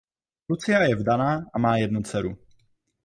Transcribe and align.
Lucia 0.49 0.79
je 0.83 0.95
vdaná 0.95 1.45
a 1.53 1.59
má 1.59 1.77
jednu 1.77 2.01
dceru. 2.01 2.37